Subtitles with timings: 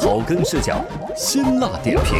[0.00, 0.82] 草根视角，
[1.14, 2.16] 辛辣点评，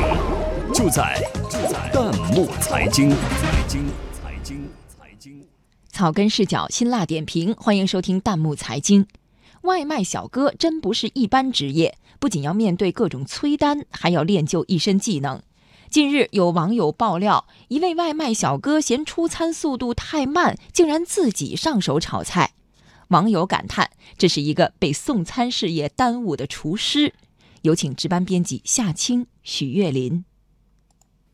[0.74, 3.08] 就在就在弹幕财经。
[3.08, 5.42] 财经财经财经，
[5.88, 9.06] 草根视角，辛辣点评，欢迎收听弹幕财经。
[9.62, 15.40] 外卖小哥真不是一般职业，不仅要面对各种催单，还要练就一身技能。
[15.88, 22.52] 近日，有网友爆料，一位外卖小哥嫌出餐速度太慢，竟然自己上手炒菜。
[23.08, 27.14] 网友感叹：“这是一个被送餐事业耽误的厨师。”
[27.62, 30.24] 有请值班编辑夏青、许月林。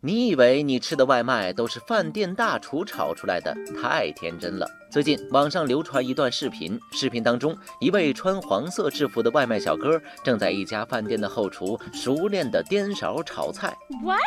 [0.00, 3.56] 你以为你吃的外卖都是饭店大厨炒出来的？
[3.80, 4.68] 太天真了！
[4.90, 13.72] 最近网上流传一段视频，视频当中一位穿黄色制服的外卖小哥正在一家饭店的后厨熟练地颠勺炒菜。
[14.02, 14.20] What？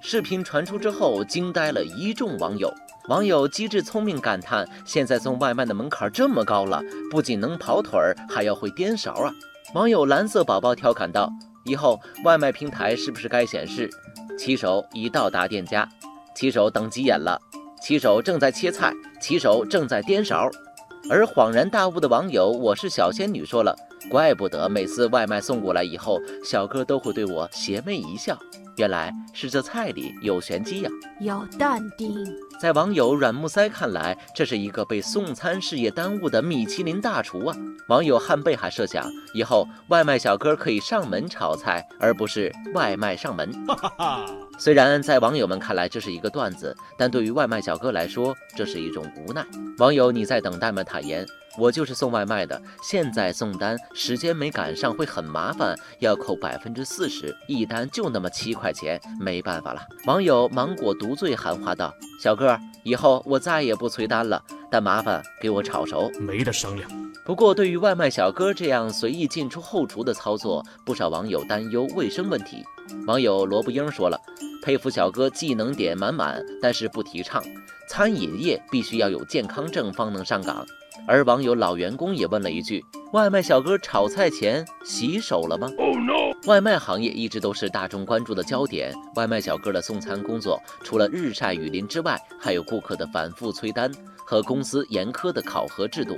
[0.00, 2.72] 视频传出之后，惊呆了一众网友。
[3.08, 9.34] 网友机智聪明感叹：现在送外卖的门槛这么高了，不仅能跑腿儿，还要会颠勺啊！
[9.72, 11.30] 网友蓝色宝宝调侃道
[11.64, 13.88] ：“以后外卖平台是不是该显示，
[14.36, 15.88] 骑手已到达店家，
[16.34, 17.40] 骑手等急眼了，
[17.80, 20.50] 骑手正在切菜，骑手正在颠勺。”
[21.08, 23.76] 而恍然大悟的网友我是小仙女说了
[24.10, 28.36] ：“怪不得每次外卖送过来以后，小哥都会对我邪魅一笑。”
[28.80, 30.90] 原来是这菜里有玄机呀！
[31.20, 32.14] 要淡定。
[32.58, 37.54] 在网友软木塞看来，这是一个被送餐事业耽误的米其林大厨啊！
[37.88, 43.52] 网友汉贝还设想，以后外卖小哥可以上门炒菜，而不是外卖上门。
[44.58, 49.44] 虽然在网友们看来这是一个段子，但对于外卖小哥来说，这是一种无奈。
[49.76, 51.26] 网友你在等待吗坦言。
[51.58, 59.82] 我就是送外卖的，现在送单时间没赶上会很麻烦，要扣百分之四十，一单就那么七块钱，没办法了。
[60.06, 61.92] 网友芒果独醉喊话道
[62.22, 66.88] ：“小哥，以后我再也不催单了，但麻烦给我炒熟，没得商量。”
[67.26, 72.64] 不过，对于外卖小哥这样随意进出后厨的操作，不少网友担忧卫生问题。
[73.06, 74.18] 网友萝卜缨说了
[74.64, 77.42] ：“佩服小哥技能点满满，但是不提倡。
[77.88, 80.66] 餐饮业必须要有健康证方能上岗。”
[81.06, 86.30] 而网友老员工也问了一句：“外卖小哥炒菜前洗手了吗？” Oh no！
[86.46, 88.94] 外卖行业一直都是大众关注的焦点。
[89.14, 93.90] 外卖小哥的送餐工作，除了日晒雨淋之外，还有顾客的反复催单
[94.24, 96.14] 和公司严苛的考核制度。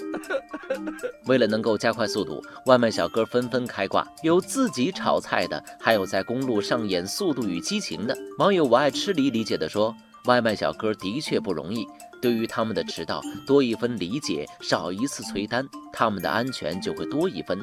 [1.26, 8.16] 为了能够加快速度，外卖小哥纷纷开挂，有自己炒菜的，还有在公路上演《速度与激情》的。
[8.38, 9.94] 网友我爱吃梨理解的说
[10.24, 11.86] ：“外卖小哥的确不容易。”
[12.22, 17.58] 对于他们的迟到，多一分理解，少一次催单，他们的安全就会多一分。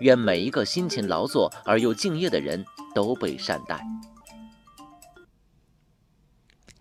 [0.00, 3.80] 愿每一个辛勤劳作而又敬业的人都被善待。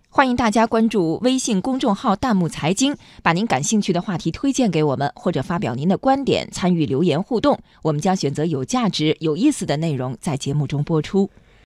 [0.10, 11.30] 欢迎大家关注微信公众号“弹幕财经”，把您感兴趣的话题推荐给我们，或者发表您的观点，参与留言互动，我们将选择有价值、有意思的内容在节目中播出。